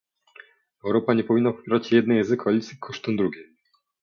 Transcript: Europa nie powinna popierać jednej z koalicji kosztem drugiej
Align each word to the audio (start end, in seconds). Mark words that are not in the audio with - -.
Europa 0.85 1.13
nie 1.13 1.23
powinna 1.23 1.51
popierać 1.53 1.91
jednej 1.91 2.23
z 2.23 2.37
koalicji 2.37 2.77
kosztem 2.79 3.15
drugiej 3.17 3.53